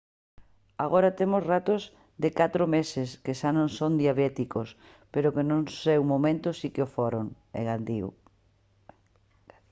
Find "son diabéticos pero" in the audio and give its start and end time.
3.77-5.33